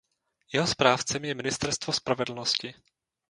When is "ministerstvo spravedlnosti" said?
1.37-2.73